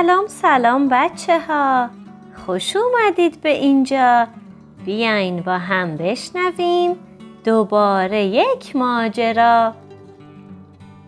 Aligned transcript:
سلام 0.00 0.26
سلام 0.26 0.88
بچه 0.88 1.40
ها 1.40 1.88
خوش 2.46 2.76
اومدید 2.76 3.40
به 3.40 3.48
اینجا. 3.48 4.26
بیاین 4.84 5.40
با 5.40 5.58
هم 5.58 5.96
بشنویم 5.96 6.96
دوباره 7.44 8.24
یک 8.24 8.76
ماجرا. 8.76 9.74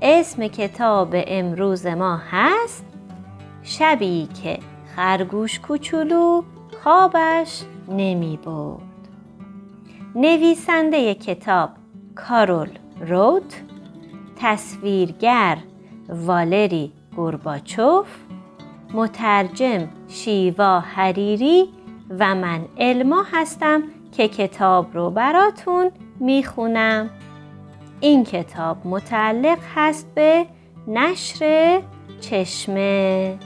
اسم 0.03 0.46
کتاب 0.46 1.09
امروز 1.14 1.86
ما 1.86 2.21
هست 2.31 2.85
شبی 3.63 4.29
که 4.43 4.59
خرگوش 4.96 5.61
کوچولو 5.61 6.43
خوابش 6.85 7.63
نمی 7.89 8.39
بود 8.45 9.09
نویسنده 10.14 11.14
کتاب 11.14 11.71
کارول 12.14 12.68
روت 13.00 13.63
تصویرگر 14.36 15.59
والری 16.09 16.93
گورباچوف 17.17 18.07
مترجم 18.95 19.89
شیوا 20.09 20.81
حریری 20.81 21.69
و 22.19 22.35
من 22.35 22.61
علما 22.79 23.25
هستم 23.33 23.83
که 24.13 24.29
کتاب 24.29 24.95
رو 24.95 25.11
براتون 25.11 25.91
می‌خونم. 26.21 27.11
این 28.00 28.25
کتاب 28.25 28.77
متعلق 28.85 29.59
هست 29.75 30.14
به 30.14 30.47
نشر 30.89 31.83
چشمه 32.20 33.39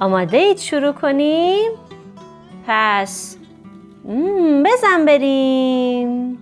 آماده 0.00 0.38
اید 0.38 0.58
شروع 0.58 0.92
کنیم؟ 0.92 1.70
پس 2.66 3.36
بزن 4.64 5.04
بریم. 5.06 6.38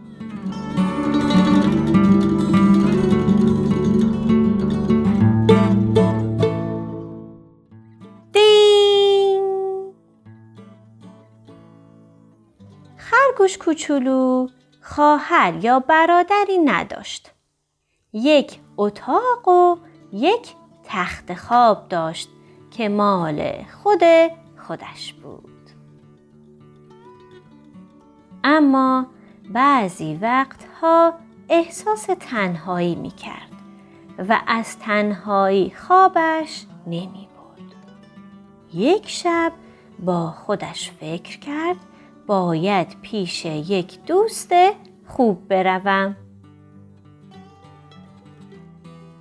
خرگوش 13.33 13.59
کوچولو 13.59 14.49
خواهر 14.83 15.65
یا 15.65 15.81
برادری 15.81 16.59
نداشت. 16.65 17.31
یک 18.13 18.61
اتاق 18.77 19.49
و 19.49 19.77
یک 20.13 20.55
تخت 20.85 21.35
خواب 21.35 21.89
داشت 21.89 22.29
که 22.71 22.89
مال 22.89 23.53
خود 23.83 24.03
خودش 24.67 25.13
بود. 25.13 25.71
اما 28.45 29.07
بعضی 29.53 30.19
وقتها 30.23 31.15
احساس 31.49 32.09
تنهایی 32.21 32.95
می 32.95 33.11
کرد 33.11 33.53
و 34.29 34.41
از 34.47 34.79
تنهایی 34.79 35.71
خوابش 35.71 36.67
نمی 36.87 37.29
بود. 37.37 37.75
یک 38.75 39.09
شب 39.09 39.53
با 39.99 40.31
خودش 40.31 40.91
فکر 40.91 41.39
کرد 41.39 41.92
باید 42.27 43.01
پیش 43.03 43.45
یک 43.45 44.05
دوست 44.05 44.53
خوب 45.07 45.49
بروم. 45.49 46.17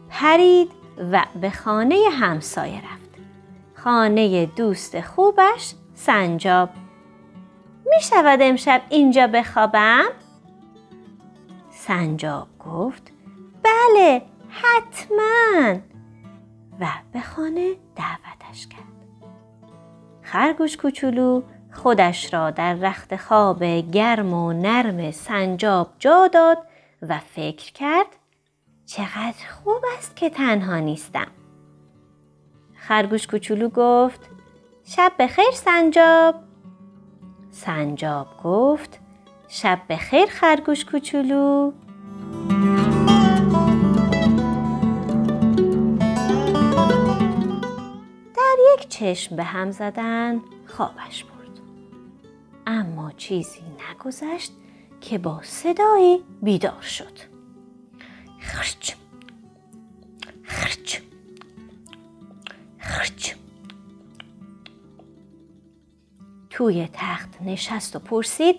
پرید 0.10 0.72
و 1.12 1.26
به 1.42 1.50
خانه 1.50 1.96
همسایه 2.12 2.78
رفت. 2.78 3.10
خانه 3.76 4.46
دوست 4.46 5.02
خوبش 5.02 5.74
سنجاب. 5.94 6.70
می 7.86 8.02
شود 8.02 8.40
امشب 8.42 8.82
اینجا 8.90 9.28
بخوابم؟ 9.28 10.06
سنجاب 11.70 12.48
گفت 12.60 13.12
بله 13.64 14.22
حتما 14.50 15.80
و 16.80 16.88
به 17.14 17.22
خانه 17.22 17.76
دعوتش 17.96 18.68
کرد. 18.68 18.82
خرگوش 20.22 20.78
کوچولو 20.78 21.42
خودش 21.74 22.34
را 22.34 22.52
در 22.52 22.74
رخت 22.74 23.16
خواب 23.16 23.64
گرم 23.64 24.34
و 24.34 24.54
نرم 24.54 25.12
سنجاب 25.12 25.94
جا 26.00 26.28
داد 26.28 26.58
و 27.02 27.20
فکر 27.20 27.74
کرد 27.74 28.08
چقدر 28.86 29.48
خوب 29.64 29.84
است 29.98 30.16
که 30.16 30.30
تنها 30.30 30.80
نیستم. 30.80 31.28
خرگوش 32.76 33.28
کوچولو 33.28 33.70
گفت 33.70 34.30
شب 34.84 35.12
بخیر 35.20 35.52
سنجاب. 35.54 36.36
سنجاب 37.52 38.28
گفت 38.44 39.00
شب 39.48 39.82
بخیر 39.90 40.26
خرگوش 40.26 40.86
کوچولو. 40.86 41.72
در 48.36 48.58
یک 48.74 48.90
چشم 48.90 49.36
به 49.36 49.44
هم 49.44 49.72
زدن 49.72 50.42
خوابش 50.68 51.24
بود. 51.24 51.31
اما 52.72 53.12
چیزی 53.12 53.62
نگذشت 53.62 54.52
که 55.02 55.18
با 55.18 55.40
صدایی 55.44 56.24
بیدار 56.42 56.82
شد. 56.82 57.20
خرچ 58.40 58.94
خرچ 60.44 61.00
خرچ. 62.78 63.34
توی 66.50 66.90
تخت 66.94 67.42
نشست 67.42 67.96
و 67.96 68.00
پرسید 68.00 68.56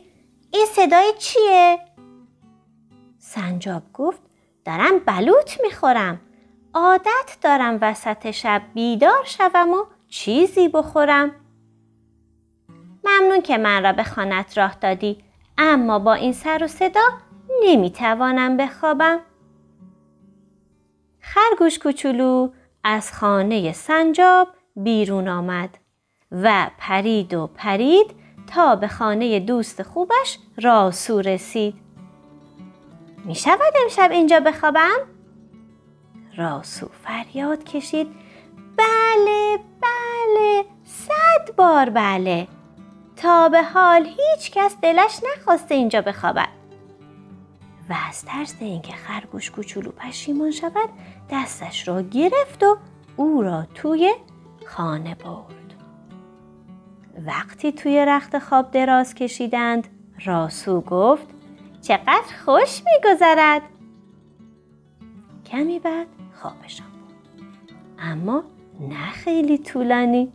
این 0.52 0.66
صدای 0.66 1.12
چیه؟ 1.18 1.78
سنجاب 3.18 3.82
گفت 3.92 4.22
دارم 4.64 4.98
بلوط 4.98 5.60
می‌خورم. 5.62 6.20
عادت 6.74 7.38
دارم 7.40 7.78
وسط 7.80 8.30
شب 8.30 8.62
بیدار 8.74 9.24
شوم 9.24 9.70
و 9.70 9.84
چیزی 10.08 10.68
بخورم. 10.68 11.41
ممنون 13.04 13.42
که 13.42 13.58
من 13.58 13.82
را 13.82 13.92
به 13.92 14.04
خانت 14.04 14.58
راه 14.58 14.74
دادی 14.80 15.24
اما 15.58 15.98
با 15.98 16.14
این 16.14 16.32
سر 16.32 16.64
و 16.64 16.66
صدا 16.66 17.04
نمی‌توانم 17.64 18.56
بخوابم. 18.56 19.20
خرگوش 21.20 21.78
کوچولو 21.78 22.50
از 22.84 23.12
خانه 23.12 23.72
سنجاب 23.72 24.48
بیرون 24.76 25.28
آمد 25.28 25.78
و 26.30 26.70
پرید 26.78 27.34
و 27.34 27.46
پرید 27.46 28.14
تا 28.54 28.76
به 28.76 28.88
خانه 28.88 29.40
دوست 29.40 29.82
خوبش 29.82 30.38
راسو 30.62 31.20
رسید. 31.20 31.74
می 33.24 33.34
شود 33.34 33.74
امشب 33.82 34.08
اینجا 34.12 34.40
بخوابم؟ 34.40 34.98
راسو 36.36 36.88
فریاد 37.04 37.64
کشید 37.64 38.06
بله 38.76 39.58
بله 39.82 40.64
صد 40.84 41.56
بار 41.56 41.90
بله 41.90 42.48
تا 43.22 43.48
به 43.48 43.62
حال 43.62 44.06
هیچ 44.06 44.50
کس 44.50 44.76
دلش 44.82 45.20
نخواسته 45.32 45.74
اینجا 45.74 46.00
بخوابد. 46.00 46.48
و 47.90 47.94
از 48.08 48.24
ترس 48.24 48.56
اینکه 48.60 48.92
خرگوش 48.92 49.50
کوچولو 49.50 49.90
پشیمان 49.90 50.50
شود 50.50 50.88
دستش 51.30 51.88
را 51.88 52.02
گرفت 52.02 52.62
و 52.62 52.76
او 53.16 53.42
را 53.42 53.66
توی 53.74 54.14
خانه 54.66 55.14
برد. 55.14 55.74
وقتی 57.26 57.72
توی 57.72 58.04
رخت 58.06 58.38
خواب 58.38 58.70
دراز 58.70 59.14
کشیدند 59.14 59.88
راسو 60.24 60.80
گفت 60.80 61.26
چقدر 61.82 62.34
خوش 62.44 62.82
میگذرد. 62.84 63.62
کمی 65.46 65.78
بعد 65.78 66.06
خوابشان 66.42 66.86
بود. 66.86 67.46
اما 67.98 68.44
نه 68.80 69.10
خیلی 69.10 69.58
طولانی. 69.58 70.32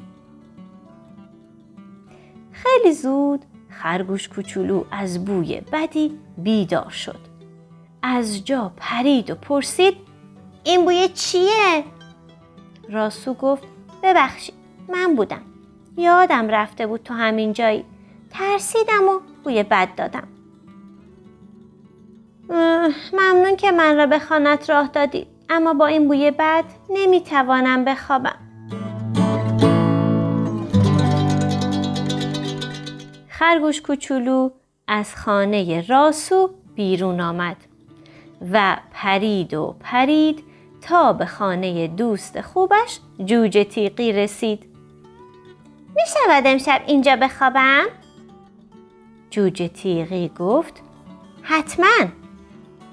خیلی 2.64 2.94
زود 2.94 3.46
خرگوش 3.70 4.30
کوچولو 4.30 4.84
از 4.92 5.26
بوی 5.26 5.62
بدی 5.72 6.20
بیدار 6.38 6.90
شد. 6.90 7.20
از 8.02 8.46
جا 8.46 8.72
پرید 8.78 9.30
و 9.30 9.36
پرسید 9.36 9.94
این 10.64 10.86
بوی 10.86 11.08
چیه؟ 11.08 11.84
راسو 12.90 13.34
گفت 13.34 13.64
ببخشید 14.04 14.56
من 14.90 15.16
بودم. 15.16 15.42
یادم 15.98 16.48
رفته 16.48 16.88
بود 16.88 17.04
تو 17.04 17.14
همین 17.14 17.54
جایی. 17.54 17.86
ترسیدم 18.30 19.08
و 19.08 19.20
بوی 19.44 19.64
بد 19.64 19.96
دادم. 19.96 20.28
ممنون 23.14 23.56
که 23.56 23.72
من 23.72 23.98
را 23.98 24.06
به 24.06 24.20
خانت 24.20 24.70
راه 24.70 24.88
دادی 24.88 25.28
اما 25.50 25.74
با 25.74 25.86
این 25.86 26.08
بوی 26.08 26.32
بد 26.32 26.66
نمی‌توانم 26.90 27.86
بخوابم. 27.86 28.47
خرگوش 33.40 33.82
کوچولو 33.82 34.50
از 34.88 35.16
خانه 35.16 35.88
راسو 35.88 36.50
بیرون 36.76 37.22
آمد 37.22 37.58
و 38.52 38.78
پرید 38.94 39.54
و 39.54 39.76
پرید 39.80 40.44
تا 40.82 41.14
به 41.14 41.26
خانه 41.26 41.88
دوست 41.88 42.42
خوبش 42.42 43.00
جوجه 43.26 43.64
تیقی 43.64 44.14
رسید. 44.14 44.66
می 45.96 46.02
شود 46.14 46.44
امشب 46.48 46.82
اینجا 46.88 47.16
بخوابم؟ 47.16 47.86
جوجه 49.30 49.68
تیقی 49.68 50.32
گفت 50.40 50.84
حتما 51.42 52.06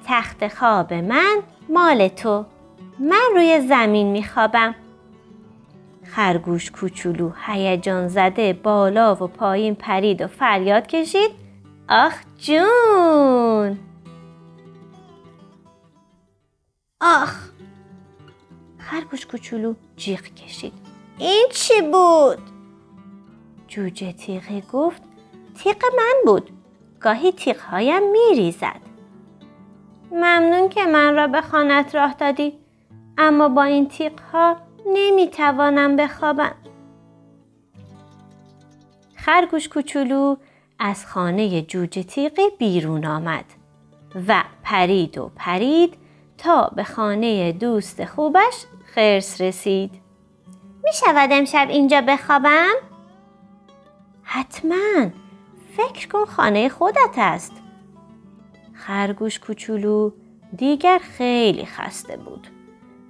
تخت 0.07 0.49
خواب 0.49 0.95
من 0.95 1.43
مال 1.69 2.09
تو 2.09 2.45
من 2.99 3.31
روی 3.35 3.61
زمین 3.69 4.07
می 4.07 4.25
خوابم. 4.25 4.75
خرگوش 6.15 6.71
کوچولو 6.71 7.33
هیجان 7.47 8.09
زده 8.09 8.53
بالا 8.53 9.15
و 9.15 9.27
پایین 9.27 9.75
پرید 9.75 10.23
و 10.23 10.27
فریاد 10.27 10.87
کشید 10.87 11.31
آخ 11.89 12.15
جون! 12.39 13.79
آخ! 17.01 17.49
خرگوش 18.79 19.27
کوچولو 19.27 19.75
جیغ 19.97 20.21
کشید. 20.21 20.73
این 21.19 21.47
چی 21.53 21.83
بود؟ 21.83 22.39
جوجه 23.69 24.13
تیغه 24.13 24.63
گفت 24.73 25.03
تیغ 25.59 25.85
من 25.97 26.15
بود. 26.27 26.51
گاهی 27.01 27.33
تیغهایم 27.33 28.11
میریزد. 28.11 28.81
ممنون 30.13 30.69
که 30.69 30.87
من 30.87 31.15
را 31.15 31.27
به 31.27 31.41
خانت 31.41 31.95
راه 31.95 32.15
دادی. 32.15 32.59
اما 33.19 33.49
با 33.49 33.63
این 33.63 33.89
تیغها 34.85 34.93
نمی‌توانم 34.93 35.97
بخوابم 35.97 36.55
خرگوش 39.17 39.69
کوچولو 39.69 40.37
از 40.79 41.07
خانه 41.07 41.63
جوجه 41.63 42.03
تیغی 42.03 42.51
بیرون 42.59 43.05
آمد 43.05 43.45
و 44.29 44.45
پرید 44.63 45.19
و 45.19 45.31
پرید 45.37 45.95
تا 46.39 46.73
به 46.77 46.85
خانه 46.85 47.53
دوست 47.53 48.05
خوبش 48.05 48.65
خرس 48.95 49.41
رسید. 49.41 49.91
می 50.85 50.93
شود 50.93 51.29
امشب 51.33 51.67
اینجا 51.71 52.01
بخوابم؟ 52.01 52.75
حتما 54.23 55.11
فکر 55.77 56.09
کن 56.09 56.25
خانه 56.25 56.69
خودت 56.69 57.15
است. 57.17 57.53
خرگوش 58.75 59.39
کوچولو 59.39 60.11
دیگر 60.57 60.99
خیلی 60.99 61.67
خسته 61.67 62.17
بود. 62.17 62.54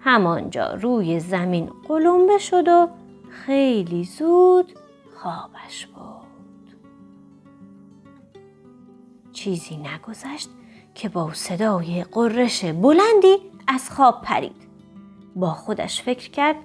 همانجا 0.05 0.75
روی 0.75 1.21
زمین 1.21 1.71
قلمبه 1.89 2.39
شد 2.39 2.69
و 2.69 2.89
خیلی 3.31 4.05
زود 4.05 4.73
خوابش 5.15 5.87
بود. 5.87 6.77
چیزی 9.33 9.77
نگذشت 9.77 10.49
که 10.95 11.09
با 11.09 11.33
صدای 11.33 12.05
قررش 12.05 12.65
بلندی 12.65 13.37
از 13.67 13.91
خواب 13.91 14.23
پرید. 14.23 14.69
با 15.37 15.51
خودش 15.51 16.03
فکر 16.03 16.31
کرد 16.31 16.56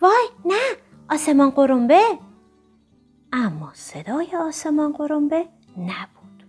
وای 0.00 0.28
نه 0.44 0.76
آسمان 1.10 1.50
قرنبه 1.50 2.02
اما 3.32 3.70
صدای 3.74 4.28
آسمان 4.48 4.92
قرنبه 4.92 5.48
نبود 5.76 6.44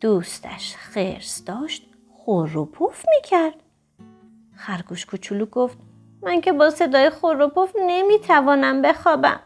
دوستش 0.00 0.76
خرس 0.76 1.44
داشت 1.44 1.86
خور 2.12 2.56
و 2.56 2.64
پوف 2.64 3.04
می‌کرد 3.16 3.63
خرگوش 4.56 5.06
کوچولو 5.06 5.46
گفت 5.46 5.78
من 6.22 6.40
که 6.40 6.52
با 6.52 6.70
صدای 6.70 7.10
پوف 7.54 7.72
نمی‌توانم 7.86 8.82
بخوابم 8.82 9.40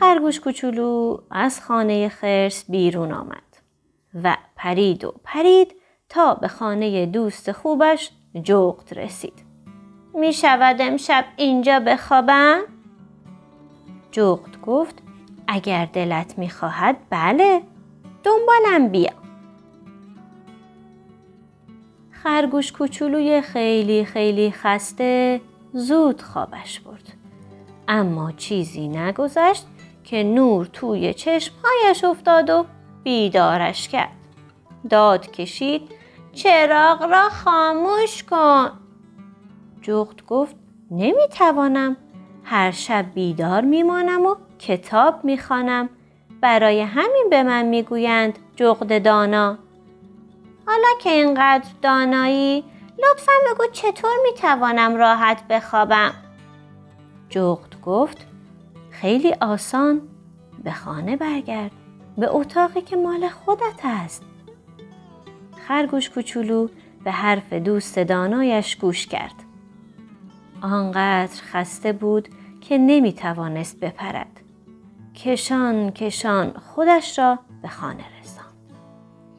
خرگوش 0.00 0.40
کوچولو 0.40 1.18
از 1.30 1.60
خانه 1.60 2.08
خرس 2.08 2.70
بیرون 2.70 3.12
آمد 3.12 3.42
و 4.24 4.36
پرید 4.56 5.04
و 5.04 5.14
پرید 5.24 5.74
تا 6.08 6.34
به 6.34 6.48
خانه 6.48 7.06
دوست 7.06 7.52
خوبش 7.52 8.10
جغت 8.42 8.92
رسید. 8.92 9.44
می 10.14 10.32
شود 10.32 10.76
امشب 10.80 11.24
اینجا 11.36 11.80
بخوابم؟ 11.80 12.60
جغت 14.10 14.60
گفت 14.60 15.02
اگر 15.48 15.86
دلت 15.86 16.38
می 16.38 16.50
خواهد 16.50 16.96
بله 17.10 17.62
دنبالم 18.24 18.88
بیا. 18.88 19.21
خرگوش 22.22 22.72
کوچولوی 22.72 23.40
خیلی 23.40 24.04
خیلی 24.04 24.50
خسته 24.50 25.40
زود 25.72 26.22
خوابش 26.22 26.80
برد. 26.80 27.12
اما 27.88 28.32
چیزی 28.32 28.88
نگذشت 28.88 29.66
که 30.04 30.22
نور 30.22 30.66
توی 30.66 31.14
چشمهایش 31.14 32.04
افتاد 32.04 32.50
و 32.50 32.66
بیدارش 33.02 33.88
کرد. 33.88 34.12
داد 34.90 35.30
کشید 35.30 35.82
چراغ 36.32 37.02
را 37.02 37.28
خاموش 37.28 38.24
کن 38.24 38.70
جغت 39.82 40.26
گفت 40.26 40.56
نمی‌توانم 40.90 41.96
هر 42.44 42.70
شب 42.70 43.04
بیدار 43.14 43.60
میمانم 43.60 44.26
و 44.26 44.34
کتاب 44.58 45.24
می‌خوانم 45.24 45.88
برای 46.40 46.80
همین 46.80 47.26
به 47.30 47.42
من 47.42 47.64
می‌گویند 47.64 48.38
جغد 48.56 49.04
دانا 49.04 49.58
حالا 50.66 50.88
که 51.00 51.10
اینقدر 51.10 51.68
دانایی 51.82 52.64
لطفا 52.98 53.32
بگو 53.50 53.64
چطور 53.72 54.10
می‌توانم 54.24 54.96
راحت 54.96 55.48
بخوابم 55.48 56.14
جغد 57.28 57.80
گفت 57.80 58.26
خیلی 58.90 59.34
آسان 59.40 60.02
به 60.64 60.72
خانه 60.72 61.16
برگرد 61.16 61.70
به 62.18 62.28
اتاقی 62.30 62.80
که 62.80 62.96
مال 62.96 63.28
خودت 63.28 63.80
است 63.84 64.22
خرگوش 65.68 66.10
کوچولو 66.10 66.68
به 67.04 67.10
حرف 67.10 67.52
دوست 67.52 67.98
دانایش 67.98 68.76
گوش 68.76 69.06
کرد. 69.06 69.34
آنقدر 70.62 71.42
خسته 71.52 71.92
بود 71.92 72.28
که 72.60 72.78
نمی 72.78 73.12
توانست 73.12 73.80
بپرد. 73.80 74.40
کشان 75.14 75.90
کشان 75.90 76.52
خودش 76.52 77.18
را 77.18 77.38
به 77.62 77.68
خانه 77.68 78.04
رساند. 78.20 78.41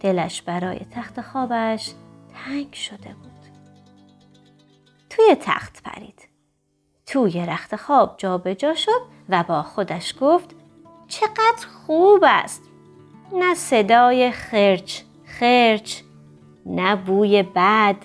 دلش 0.03 0.41
برای 0.41 0.79
تخت 0.79 1.21
خوابش 1.21 1.93
تنگ 2.33 2.73
شده 2.73 3.15
بود. 3.23 3.31
توی 5.09 5.35
تخت 5.41 5.83
پرید. 5.83 6.27
توی 7.05 7.45
رخت 7.45 7.75
خواب 7.75 8.15
جابجا 8.17 8.53
جا 8.53 8.75
شد 8.75 9.01
و 9.29 9.43
با 9.43 9.61
خودش 9.61 10.15
گفت 10.21 10.55
چقدر 11.07 11.67
خوب 11.85 12.23
است. 12.27 12.63
نه 13.33 13.53
صدای 13.53 14.31
خرچ 14.31 15.01
خرچ 15.25 16.01
نه 16.65 16.95
بوی 16.95 17.43
بد 17.43 17.95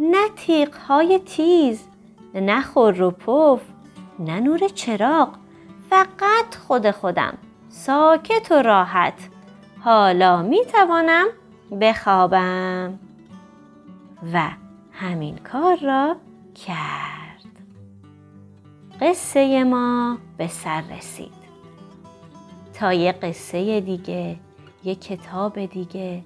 نه 0.00 0.28
های 0.88 1.18
تیز 1.18 1.88
نه 2.34 2.62
خور 2.62 3.02
و 3.02 3.10
پف 3.10 3.60
نه 4.18 4.40
نور 4.40 4.68
چراغ 4.68 5.28
فقط 5.90 6.56
خود 6.66 6.90
خودم 6.90 7.38
ساکت 7.68 8.52
و 8.52 8.54
راحت 8.54 9.33
حالا 9.84 10.42
می 10.42 10.64
توانم 10.72 11.26
بخوابم. 11.80 12.98
و 14.32 14.50
همین 14.92 15.38
کار 15.38 15.76
را 15.76 16.16
کرد. 16.66 17.44
قصه 19.00 19.64
ما 19.64 20.18
به 20.36 20.46
سر 20.48 20.82
رسید. 20.96 21.44
تا 22.74 22.92
یه 22.92 23.12
قصه 23.12 23.80
دیگه 23.80 24.36
یه 24.84 24.94
کتاب 24.94 25.66
دیگه 25.66 26.22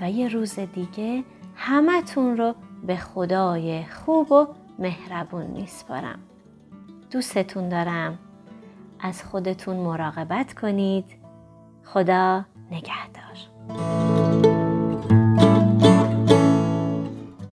و 0.00 0.10
یه 0.10 0.28
روز 0.28 0.58
دیگه 0.58 1.24
همتون 1.56 2.36
رو 2.36 2.54
به 2.86 2.96
خدای 2.96 3.84
خوب 3.84 4.32
و 4.32 4.46
مهربون 4.78 5.46
میسپارم. 5.46 6.18
دوستتون 7.10 7.68
دارم. 7.68 8.18
از 9.00 9.24
خودتون 9.24 9.76
مراقبت 9.76 10.54
کنید. 10.54 11.04
خدا 11.84 12.44
نگهدار 12.70 14.49